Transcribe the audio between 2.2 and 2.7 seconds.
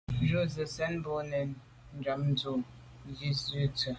ntùm